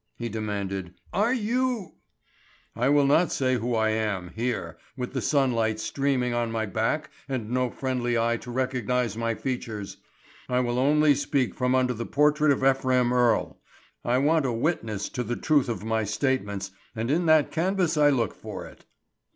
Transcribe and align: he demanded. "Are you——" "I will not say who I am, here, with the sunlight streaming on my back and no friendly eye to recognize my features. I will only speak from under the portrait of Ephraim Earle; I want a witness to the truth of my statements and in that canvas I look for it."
he 0.17 0.27
demanded. 0.29 0.95
"Are 1.13 1.31
you——" 1.31 1.91
"I 2.75 2.89
will 2.89 3.05
not 3.05 3.31
say 3.31 3.57
who 3.57 3.75
I 3.75 3.89
am, 3.91 4.31
here, 4.35 4.79
with 4.97 5.13
the 5.13 5.21
sunlight 5.21 5.79
streaming 5.79 6.33
on 6.33 6.51
my 6.51 6.65
back 6.65 7.11
and 7.29 7.51
no 7.51 7.69
friendly 7.69 8.17
eye 8.17 8.37
to 8.37 8.49
recognize 8.49 9.15
my 9.15 9.35
features. 9.35 9.97
I 10.49 10.59
will 10.61 10.79
only 10.79 11.13
speak 11.13 11.53
from 11.53 11.75
under 11.75 11.93
the 11.93 12.07
portrait 12.07 12.49
of 12.51 12.65
Ephraim 12.65 13.13
Earle; 13.13 13.61
I 14.03 14.17
want 14.17 14.47
a 14.47 14.51
witness 14.51 15.07
to 15.09 15.23
the 15.23 15.35
truth 15.35 15.69
of 15.69 15.83
my 15.85 16.03
statements 16.03 16.71
and 16.95 17.11
in 17.11 17.27
that 17.27 17.51
canvas 17.51 17.95
I 17.95 18.09
look 18.09 18.33
for 18.33 18.65
it." 18.65 18.85